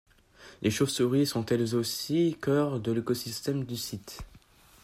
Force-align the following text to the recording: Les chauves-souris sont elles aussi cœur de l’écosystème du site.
Les 0.63 0.71
chauves-souris 0.71 1.27
sont 1.27 1.45
elles 1.45 1.75
aussi 1.75 2.35
cœur 2.41 2.79
de 2.79 2.91
l’écosystème 2.91 3.63
du 3.65 3.77
site. 3.77 4.21